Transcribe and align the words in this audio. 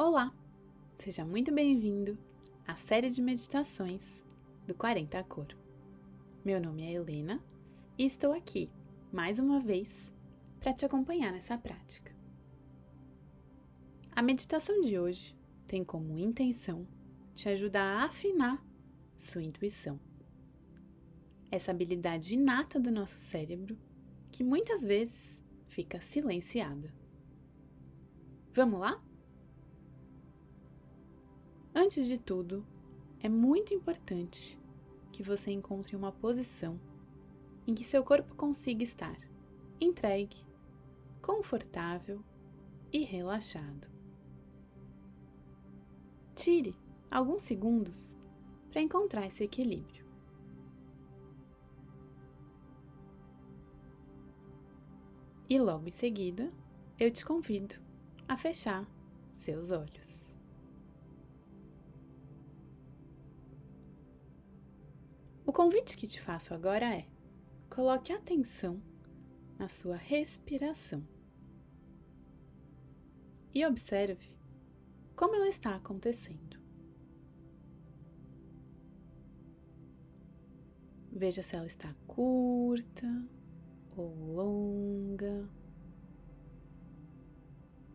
Olá! 0.00 0.32
Seja 0.96 1.24
muito 1.24 1.52
bem-vindo 1.52 2.16
à 2.64 2.76
série 2.76 3.10
de 3.10 3.20
meditações 3.20 4.22
do 4.64 4.72
40 4.72 5.18
a 5.18 5.24
Cor. 5.24 5.48
Meu 6.44 6.60
nome 6.60 6.84
é 6.84 6.92
Helena 6.92 7.42
e 7.98 8.04
estou 8.04 8.32
aqui, 8.32 8.70
mais 9.12 9.40
uma 9.40 9.58
vez, 9.58 10.12
para 10.60 10.72
te 10.72 10.86
acompanhar 10.86 11.32
nessa 11.32 11.58
prática. 11.58 12.14
A 14.12 14.22
meditação 14.22 14.80
de 14.82 14.96
hoje 14.96 15.36
tem 15.66 15.82
como 15.82 16.16
intenção 16.16 16.86
te 17.34 17.48
ajudar 17.48 17.82
a 17.82 18.04
afinar 18.04 18.64
sua 19.18 19.42
intuição. 19.42 19.98
Essa 21.50 21.72
habilidade 21.72 22.34
inata 22.34 22.78
do 22.78 22.92
nosso 22.92 23.18
cérebro 23.18 23.76
que 24.30 24.44
muitas 24.44 24.84
vezes 24.84 25.42
fica 25.66 26.00
silenciada. 26.00 26.94
Vamos 28.54 28.78
lá? 28.78 29.07
Antes 31.80 32.08
de 32.08 32.18
tudo, 32.18 32.66
é 33.20 33.28
muito 33.28 33.72
importante 33.72 34.58
que 35.12 35.22
você 35.22 35.52
encontre 35.52 35.94
uma 35.94 36.10
posição 36.10 36.76
em 37.68 37.72
que 37.72 37.84
seu 37.84 38.02
corpo 38.02 38.34
consiga 38.34 38.82
estar 38.82 39.16
entregue, 39.80 40.44
confortável 41.22 42.20
e 42.92 43.04
relaxado. 43.04 43.88
Tire 46.34 46.74
alguns 47.08 47.44
segundos 47.44 48.12
para 48.72 48.82
encontrar 48.82 49.28
esse 49.28 49.44
equilíbrio. 49.44 50.04
E 55.48 55.60
logo 55.60 55.86
em 55.86 55.92
seguida, 55.92 56.52
eu 56.98 57.08
te 57.08 57.24
convido 57.24 57.76
a 58.26 58.36
fechar 58.36 58.84
seus 59.36 59.70
olhos. 59.70 60.27
Convite 65.58 65.96
que 65.96 66.06
te 66.06 66.20
faço 66.20 66.54
agora 66.54 66.86
é: 66.94 67.04
coloque 67.68 68.12
atenção 68.12 68.80
na 69.58 69.68
sua 69.68 69.96
respiração 69.96 71.02
e 73.52 73.66
observe 73.66 74.38
como 75.16 75.34
ela 75.34 75.48
está 75.48 75.74
acontecendo. 75.74 76.56
Veja 81.10 81.42
se 81.42 81.56
ela 81.56 81.66
está 81.66 81.92
curta 82.06 83.28
ou 83.96 84.14
longa, 84.36 85.50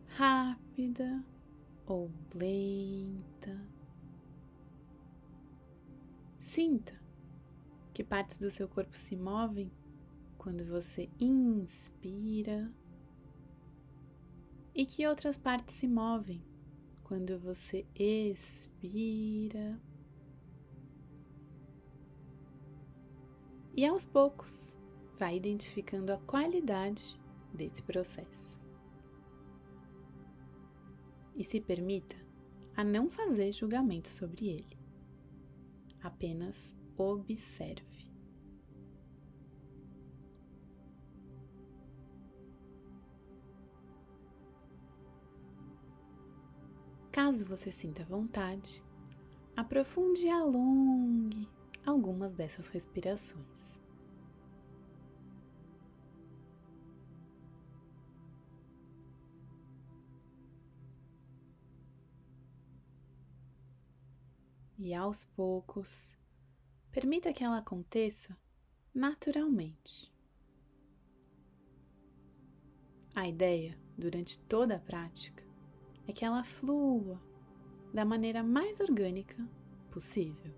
rápida 0.07 1.23
ou 1.85 2.11
lenta. 2.35 3.57
Sinta 6.41 7.02
que 7.93 8.03
partes 8.03 8.37
do 8.37 8.49
seu 8.49 8.67
corpo 8.67 8.97
se 8.97 9.15
movem 9.15 9.71
quando 10.37 10.65
você 10.65 11.09
inspira 11.19 12.71
e 14.73 14.85
que 14.85 15.05
outras 15.07 15.37
partes 15.37 15.75
se 15.75 15.87
movem 15.87 16.43
quando 17.03 17.37
você 17.37 17.85
expira. 17.95 19.79
E 23.75 23.85
aos 23.85 24.05
poucos, 24.05 24.75
vai 25.17 25.37
identificando 25.37 26.11
a 26.11 26.17
qualidade 26.17 27.19
desse 27.53 27.81
processo. 27.83 28.59
E 31.35 31.43
se 31.43 31.59
permita 31.61 32.15
a 32.75 32.83
não 32.83 33.09
fazer 33.09 33.51
julgamento 33.51 34.09
sobre 34.09 34.49
ele. 34.49 34.77
Apenas 36.01 36.75
observe. 36.97 37.83
Caso 47.11 47.45
você 47.45 47.71
sinta 47.71 48.03
vontade, 48.03 48.83
aprofunde 49.55 50.25
e 50.25 50.31
alongue 50.31 51.47
algumas 51.85 52.33
dessas 52.33 52.67
respirações. 52.69 53.79
E 64.79 64.93
aos 64.93 65.23
poucos, 65.23 66.17
Permita 66.93 67.33
que 67.33 67.43
ela 67.43 67.57
aconteça 67.57 68.37
naturalmente. 68.93 70.13
A 73.15 73.27
ideia, 73.27 73.75
durante 73.97 74.37
toda 74.37 74.75
a 74.75 74.79
prática, 74.79 75.43
é 76.07 76.13
que 76.13 76.23
ela 76.23 76.43
flua 76.43 77.19
da 77.91 78.05
maneira 78.05 78.43
mais 78.43 78.79
orgânica 78.79 79.43
possível. 79.89 80.53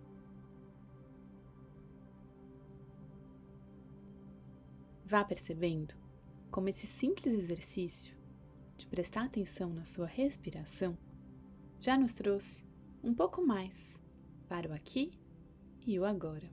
Vá 5.05 5.23
percebendo 5.23 5.95
como 6.51 6.67
esse 6.67 6.85
simples 6.85 7.33
exercício 7.33 8.13
de 8.75 8.85
prestar 8.87 9.23
atenção 9.23 9.73
na 9.73 9.85
sua 9.85 10.05
respiração 10.05 10.97
já 11.79 11.97
nos 11.97 12.13
trouxe 12.13 12.65
um 13.01 13.13
pouco 13.13 13.41
mais 13.41 13.95
para 14.49 14.69
o 14.69 14.73
aqui 14.73 15.17
e 15.85 15.99
o 15.99 16.05
agora. 16.05 16.49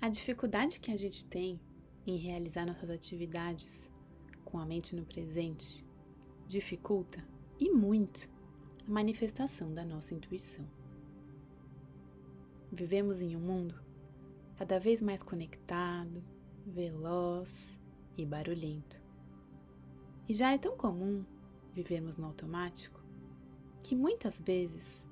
A 0.00 0.08
dificuldade 0.08 0.80
que 0.80 0.90
a 0.90 0.96
gente 0.96 1.26
tem 1.26 1.60
em 2.06 2.16
realizar 2.16 2.66
nossas 2.66 2.90
atividades 2.90 3.90
com 4.44 4.58
a 4.58 4.66
mente 4.66 4.94
no 4.94 5.04
presente 5.04 5.84
dificulta 6.46 7.26
e 7.58 7.70
muito 7.70 8.28
a 8.86 8.90
manifestação 8.90 9.72
da 9.74 9.84
nossa 9.84 10.14
intuição. 10.14 10.64
Vivemos 12.70 13.20
em 13.20 13.36
um 13.36 13.40
mundo 13.40 13.74
cada 14.56 14.78
vez 14.78 15.02
mais 15.02 15.22
conectado, 15.22 16.22
veloz 16.64 17.78
e 18.16 18.24
barulhento. 18.24 19.00
E 20.28 20.32
já 20.32 20.52
é 20.52 20.58
tão 20.58 20.76
comum 20.76 21.24
vivermos 21.74 22.16
no 22.16 22.26
automático 22.26 22.95
que 23.86 23.94
muitas 23.94 24.40
vezes 24.40 25.04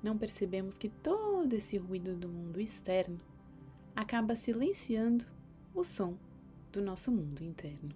não 0.00 0.16
percebemos 0.16 0.78
que 0.78 0.88
todo 0.88 1.52
esse 1.52 1.76
ruído 1.76 2.14
do 2.14 2.28
mundo 2.28 2.60
externo 2.60 3.18
acaba 3.94 4.36
silenciando 4.36 5.26
o 5.74 5.82
som 5.82 6.16
do 6.70 6.80
nosso 6.80 7.10
mundo 7.10 7.42
interno. 7.42 7.90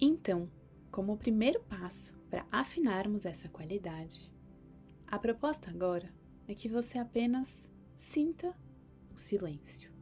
Então, 0.00 0.50
como 0.90 1.18
primeiro 1.18 1.60
passo 1.60 2.16
para 2.30 2.46
afinarmos 2.50 3.26
essa 3.26 3.46
qualidade, 3.46 4.32
a 5.06 5.18
proposta 5.18 5.68
agora 5.68 6.10
é 6.48 6.54
que 6.54 6.66
você 6.66 6.98
apenas 6.98 7.68
sinta 7.98 8.56
o 9.14 9.18
silêncio. 9.18 9.92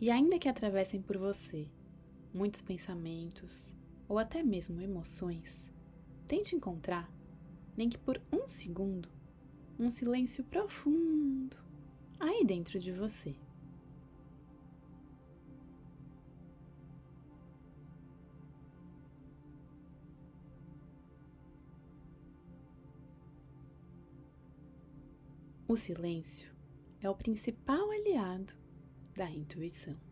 E 0.00 0.08
ainda 0.08 0.38
que 0.38 0.48
atravessem 0.48 1.02
por 1.02 1.16
você 1.16 1.68
muitos 2.36 2.60
pensamentos 2.60 3.74
ou 4.06 4.18
até 4.18 4.42
mesmo 4.42 4.80
emoções, 4.82 5.70
tente 6.26 6.54
encontrar, 6.54 7.10
nem 7.74 7.88
que 7.88 7.96
por 7.96 8.20
um 8.30 8.46
segundo, 8.46 9.08
um 9.78 9.90
silêncio 9.90 10.44
profundo 10.44 11.56
aí 12.20 12.44
dentro 12.44 12.78
de 12.78 12.92
você. 12.92 13.34
O 25.66 25.76
silêncio 25.76 26.54
é 27.00 27.10
o 27.10 27.14
principal 27.14 27.90
aliado 27.90 28.54
da 29.16 29.28
intuição. 29.30 30.05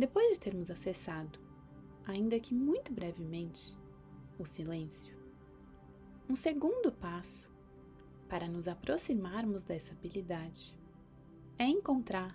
Depois 0.00 0.32
de 0.32 0.40
termos 0.40 0.70
acessado, 0.70 1.38
ainda 2.06 2.40
que 2.40 2.54
muito 2.54 2.90
brevemente, 2.90 3.76
o 4.38 4.46
silêncio. 4.46 5.14
Um 6.26 6.34
segundo 6.34 6.90
passo 6.90 7.52
para 8.26 8.48
nos 8.48 8.66
aproximarmos 8.66 9.62
dessa 9.62 9.92
habilidade 9.92 10.74
é 11.58 11.66
encontrar 11.66 12.34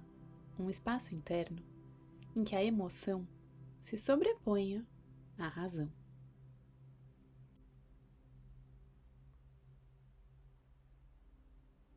um 0.59 0.69
espaço 0.69 1.15
interno 1.15 1.57
em 2.35 2.44
que 2.44 2.56
a 2.56 2.63
emoção 2.63 3.27
se 3.81 3.97
sobreponha 3.97 4.85
à 5.35 5.47
razão. 5.47 5.91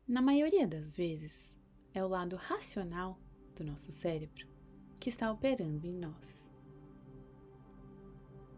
Na 0.07 0.19
maioria 0.23 0.65
das 0.65 0.95
vezes, 0.95 1.55
é 1.93 2.03
o 2.03 2.07
lado 2.07 2.35
racional 2.37 3.19
do 3.55 3.63
nosso 3.63 3.91
cérebro 3.91 4.58
que 4.99 5.09
está 5.09 5.31
operando 5.31 5.87
em 5.87 5.93
nós. 5.93 6.45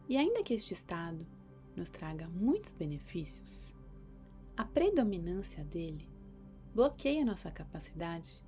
E 0.09 0.17
ainda 0.17 0.43
que 0.43 0.53
este 0.53 0.73
estado 0.73 1.25
nos 1.75 1.89
traga 1.89 2.27
muitos 2.27 2.73
benefícios, 2.73 3.73
a 4.57 4.65
predominância 4.65 5.63
dele 5.63 6.09
bloqueia 6.73 7.23
nossa 7.23 7.51
capacidade 7.51 8.43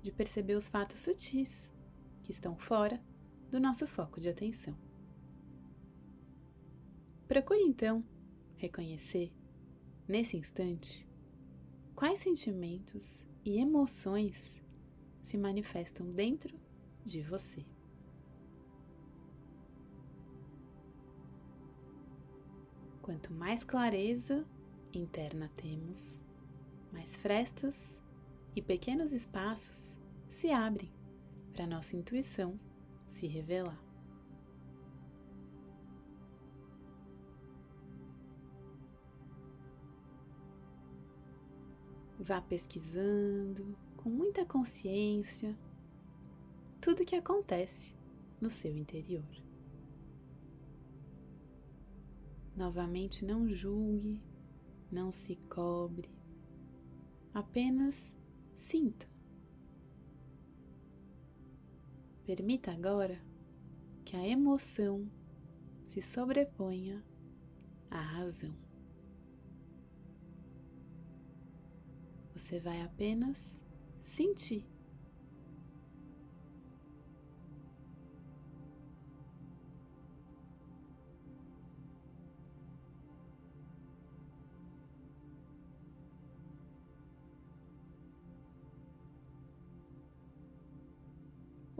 de 0.00 0.10
perceber 0.12 0.54
os 0.54 0.68
fatos 0.68 1.00
sutis 1.00 1.70
que 2.22 2.32
estão 2.32 2.56
fora 2.56 3.02
do 3.50 3.60
nosso 3.60 3.86
foco 3.86 4.20
de 4.20 4.28
atenção. 4.28 4.76
Procure 7.28 7.60
então 7.60 8.04
reconhecer, 8.56 9.32
nesse 10.06 10.36
instante, 10.36 11.06
quais 11.94 12.20
sentimentos 12.20 13.24
e 13.44 13.58
emoções 13.58 14.62
se 15.22 15.36
manifestam 15.38 16.10
dentro 16.10 16.61
de 17.04 17.22
você. 17.22 17.64
Quanto 23.00 23.32
mais 23.32 23.64
clareza 23.64 24.46
interna 24.92 25.50
temos, 25.56 26.22
mais 26.92 27.16
frestas 27.16 28.00
e 28.54 28.62
pequenos 28.62 29.12
espaços 29.12 29.96
se 30.30 30.50
abrem 30.50 30.92
para 31.52 31.66
nossa 31.66 31.96
intuição 31.96 32.58
se 33.08 33.26
revelar. 33.26 33.82
Vá 42.18 42.40
pesquisando 42.40 43.76
com 43.96 44.08
muita 44.08 44.46
consciência 44.46 45.58
tudo 46.82 47.04
o 47.04 47.06
que 47.06 47.14
acontece 47.14 47.94
no 48.40 48.50
seu 48.50 48.76
interior. 48.76 49.24
Novamente, 52.56 53.24
não 53.24 53.48
julgue, 53.48 54.20
não 54.90 55.12
se 55.12 55.36
cobre, 55.48 56.10
apenas 57.32 58.12
sinta. 58.56 59.06
Permita 62.26 62.72
agora 62.72 63.22
que 64.04 64.16
a 64.16 64.26
emoção 64.26 65.08
se 65.86 66.02
sobreponha 66.02 67.00
à 67.88 68.00
razão. 68.00 68.56
Você 72.34 72.58
vai 72.58 72.82
apenas 72.82 73.60
sentir. 74.02 74.66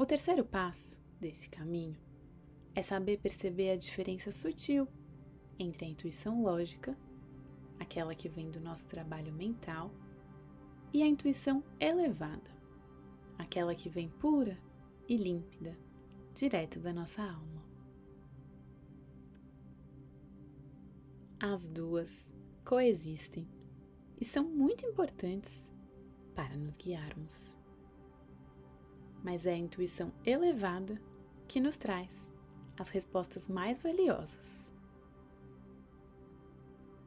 O 0.03 0.05
terceiro 0.05 0.45
passo 0.45 1.01
desse 1.21 1.49
caminho 1.49 1.97
é 2.75 2.83
saber 2.83 3.21
perceber 3.21 3.71
a 3.71 3.77
diferença 3.77 4.33
sutil 4.33 4.89
entre 5.57 5.85
a 5.85 5.89
intuição 5.89 6.43
lógica, 6.43 6.99
aquela 7.79 8.13
que 8.13 8.29
vem 8.29 8.51
do 8.51 8.59
nosso 8.59 8.85
trabalho 8.87 9.33
mental, 9.33 9.93
e 10.93 11.05
a 11.05 11.07
intuição 11.07 11.63
elevada, 11.79 12.51
aquela 13.39 13.77
que 13.77 13.89
vem 13.89 14.09
pura 14.09 14.59
e 15.09 15.17
límpida, 15.17 15.79
direto 16.35 16.81
da 16.81 16.93
nossa 16.93 17.23
alma. 17.23 17.63
As 21.39 21.69
duas 21.69 22.35
coexistem 22.65 23.47
e 24.21 24.25
são 24.25 24.43
muito 24.43 24.85
importantes 24.85 25.71
para 26.35 26.57
nos 26.57 26.77
guiarmos 26.77 27.62
mas 29.23 29.47
é 29.47 29.53
a 29.53 29.59
intuição 29.59 30.13
elevada 30.25 31.01
que 31.47 31.61
nos 31.61 31.77
traz 31.77 32.29
as 32.79 32.89
respostas 32.89 33.49
mais 33.49 33.79
valiosas. 33.79 34.71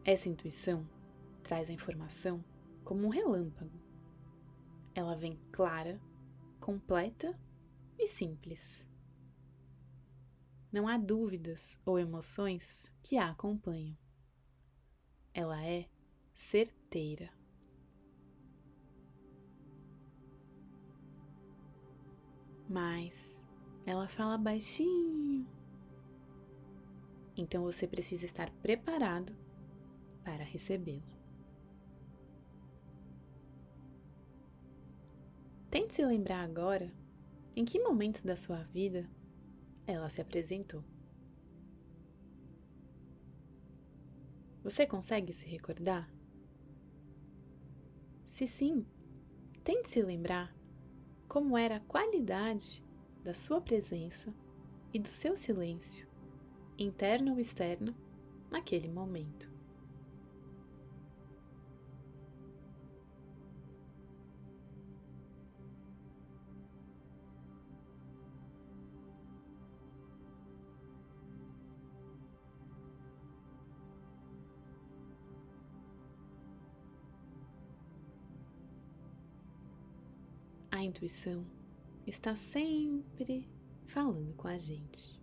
Essa 0.04 0.30
intuição 0.30 0.88
traz 1.42 1.70
a 1.70 1.74
informação 1.74 2.44
como 2.84 3.06
um 3.06 3.10
relâmpago. 3.10 3.80
Ela 4.94 5.16
vem 5.16 5.40
clara, 5.52 6.00
completa 6.60 7.38
e 7.98 8.08
simples. 8.08 8.86
Não 10.72 10.88
há 10.88 10.98
dúvidas 10.98 11.78
ou 11.86 11.98
emoções 11.98 12.92
que 13.02 13.18
a 13.18 13.32
acompanham. 13.32 13.98
Ela 15.34 15.66
é 15.66 15.90
certeira. 16.36 17.30
Mas 22.68 23.32
ela 23.86 24.08
fala 24.08 24.38
baixinho. 24.38 25.48
Então 27.38 27.64
você 27.64 27.88
precisa 27.88 28.26
estar 28.26 28.50
preparado 28.62 29.36
para 30.24 30.44
recebê-la. 30.44 31.16
Tente 35.70 35.94
se 35.94 36.06
lembrar 36.06 36.42
agora 36.44 36.92
em 37.56 37.66
que 37.66 37.80
momento 37.80 38.24
da 38.24 38.36
sua 38.36 38.64
vida 38.64 39.10
ela 39.86 40.10
se 40.10 40.22
apresentou. 40.22 40.84
Você 44.64 44.88
consegue 44.88 45.34
se 45.34 45.48
recordar? 45.48 46.10
Se 48.28 48.48
sim, 48.48 48.86
tente 49.64 49.90
se 49.90 50.02
lembrar 50.02 50.55
como 51.28 51.58
era 51.58 51.78
a 51.78 51.82
qualidade 51.82 52.84
da 53.24 53.34
sua 53.34 53.60
presença 53.60 54.34
e 54.94 55.00
do 55.00 55.08
seu 55.08 55.36
silêncio, 55.36 56.08
interno 56.78 57.34
ou 57.34 57.40
externo, 57.40 57.96
naquele 58.50 58.88
momento. 58.88 59.45
Intuição 80.86 81.46
está 82.06 82.36
sempre 82.36 83.48
falando 83.86 84.34
com 84.36 84.48
a 84.48 84.58
gente. 84.58 85.20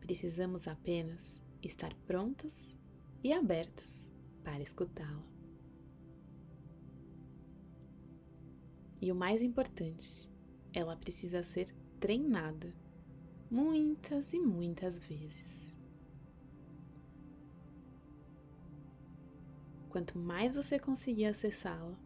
Precisamos 0.00 0.68
apenas 0.68 1.42
estar 1.62 1.92
prontos 2.06 2.76
e 3.24 3.32
abertos 3.32 4.10
para 4.44 4.60
escutá-la. 4.60 5.26
E 9.00 9.10
o 9.10 9.14
mais 9.14 9.42
importante, 9.42 10.30
ela 10.72 10.96
precisa 10.96 11.42
ser 11.42 11.74
treinada 11.98 12.72
muitas 13.50 14.32
e 14.32 14.38
muitas 14.38 14.98
vezes. 14.98 15.65
Quanto 19.88 20.18
mais 20.18 20.54
você 20.54 20.78
conseguir 20.78 21.26
acessá-la, 21.26 21.96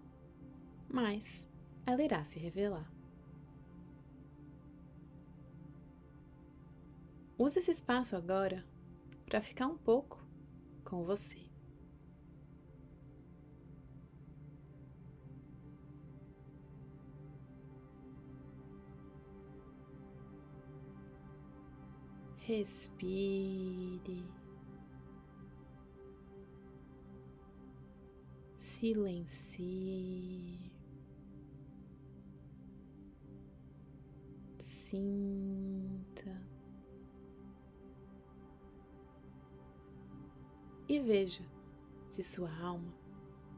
mais 0.88 1.48
ela 1.86 2.02
irá 2.02 2.24
se 2.24 2.38
revelar. 2.38 2.90
Use 7.38 7.58
esse 7.58 7.70
espaço 7.70 8.14
agora 8.14 8.64
para 9.24 9.40
ficar 9.40 9.66
um 9.66 9.78
pouco 9.78 10.22
com 10.84 11.04
você. 11.04 11.50
Respire. 22.40 24.39
Silencie. 28.60 30.70
Sinta. 34.58 36.42
E 40.86 41.00
veja 41.00 41.42
se 42.10 42.22
sua 42.22 42.54
alma 42.60 42.92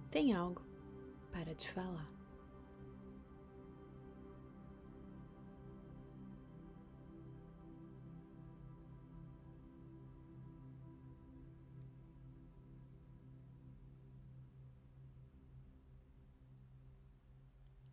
tem 0.09 0.35
algo 0.35 0.63
para 1.33 1.53
te 1.53 1.69
falar. 1.73 2.09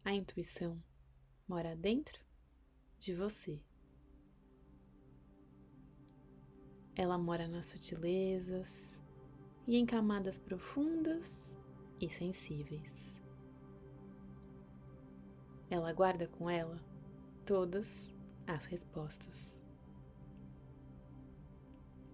A 0.09 0.13
intuição 0.15 0.83
mora 1.47 1.75
dentro 1.75 2.19
de 2.97 3.13
você. 3.13 3.61
Ela 6.95 7.15
mora 7.15 7.47
nas 7.47 7.67
sutilezas 7.67 8.99
e 9.67 9.77
em 9.77 9.85
camadas 9.85 10.39
profundas 10.39 11.55
e 12.01 12.09
sensíveis. 12.09 13.13
Ela 15.69 15.93
guarda 15.93 16.27
com 16.27 16.49
ela 16.49 16.83
todas 17.45 18.11
as 18.47 18.65
respostas. 18.65 19.63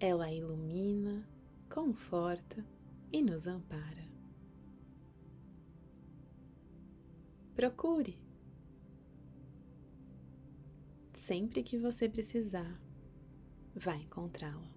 Ela 0.01 0.29
ilumina, 0.33 1.25
conforta 1.73 2.61
e 3.09 3.21
nos 3.21 3.47
ampara. 3.47 4.14
Procure. 7.55 8.17
Sempre 11.13 11.63
que 11.63 11.77
você 11.77 12.09
precisar, 12.09 12.79
vai 13.73 14.01
encontrá-la. 14.01 14.75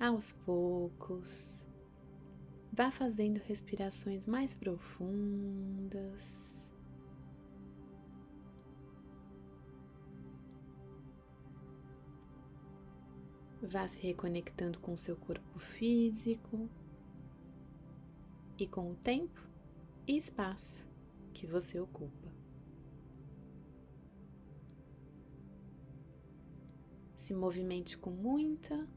Aos 0.00 0.32
poucos, 0.32 1.62
vá 2.72 2.90
fazendo 2.90 3.36
respirações 3.40 4.24
mais 4.24 4.54
profundas. 4.54 6.39
Vá 13.70 13.86
se 13.86 14.04
reconectando 14.04 14.80
com 14.80 14.96
seu 14.96 15.16
corpo 15.16 15.60
físico 15.60 16.68
e 18.58 18.66
com 18.66 18.90
o 18.90 18.96
tempo 18.96 19.48
e 20.08 20.16
espaço 20.16 20.84
que 21.32 21.46
você 21.46 21.78
ocupa. 21.78 22.34
Se 27.16 27.32
movimente 27.32 27.96
com 27.96 28.10
muita 28.10 28.88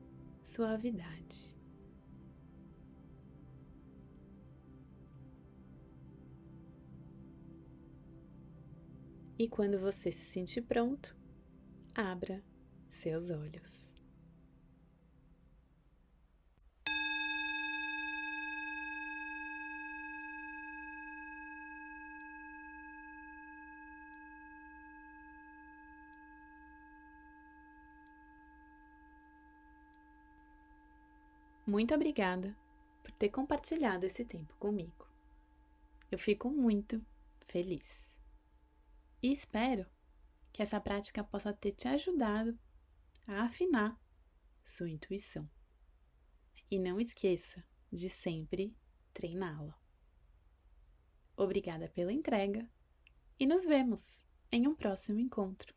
suavidade. 0.44 1.54
E 9.38 9.48
quando 9.48 9.78
você 9.78 10.12
se 10.12 10.26
sentir 10.26 10.64
pronto, 10.64 11.16
abra 11.94 12.44
seus 12.90 13.30
olhos. 13.30 13.93
Muito 31.74 31.96
obrigada 31.96 32.56
por 33.02 33.12
ter 33.14 33.30
compartilhado 33.30 34.06
esse 34.06 34.24
tempo 34.24 34.56
comigo. 34.58 35.10
Eu 36.12 36.20
fico 36.20 36.48
muito 36.48 37.04
feliz. 37.48 38.08
E 39.24 39.32
espero 39.32 39.88
que 40.52 40.62
essa 40.62 40.80
prática 40.80 41.24
possa 41.24 41.52
ter 41.52 41.72
te 41.72 41.88
ajudado 41.88 42.56
a 43.26 43.42
afinar 43.42 44.00
sua 44.64 44.88
intuição. 44.88 45.50
E 46.70 46.78
não 46.78 47.00
esqueça 47.00 47.66
de 47.92 48.08
sempre 48.08 48.78
treiná-la. 49.12 49.76
Obrigada 51.36 51.90
pela 51.90 52.14
entrega 52.14 52.70
e 53.40 53.48
nos 53.48 53.66
vemos 53.66 54.22
em 54.52 54.68
um 54.68 54.76
próximo 54.76 55.20
encontro. 55.20 55.74